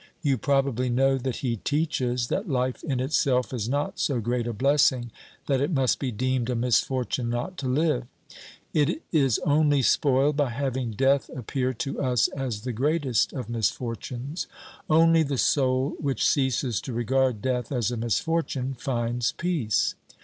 You 0.23 0.35
probably 0.39 0.89
know 0.89 1.19
that 1.19 1.35
he 1.45 1.57
teaches 1.57 2.29
that 2.29 2.49
life 2.49 2.83
in 2.83 2.99
itself 2.99 3.53
is 3.53 3.69
not 3.69 3.99
so 3.99 4.19
great 4.19 4.47
a 4.47 4.51
blessing 4.51 5.11
that 5.45 5.61
it 5.61 5.69
must 5.69 5.99
be 5.99 6.11
deemed 6.11 6.49
a 6.49 6.55
misfortune 6.55 7.29
not 7.29 7.55
to 7.59 7.67
live. 7.67 8.07
It 8.73 9.03
is 9.11 9.37
only 9.45 9.83
spoiled 9.83 10.37
by 10.37 10.49
having 10.49 10.89
death 10.93 11.29
appear 11.35 11.75
to 11.75 12.01
us 12.01 12.29
as 12.29 12.61
the 12.61 12.73
greatest 12.73 13.31
of 13.33 13.47
misfortunes. 13.47 14.47
Only 14.89 15.21
the 15.21 15.37
soul 15.37 15.95
which 15.99 16.25
ceases 16.25 16.81
to 16.81 16.93
regard 16.93 17.39
death 17.39 17.71
as 17.71 17.91
a 17.91 17.95
misfortune 17.97 18.73
finds 18.79 19.31
peace. 19.33 19.93